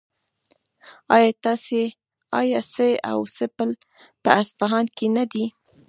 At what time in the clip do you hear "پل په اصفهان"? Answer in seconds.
3.55-4.85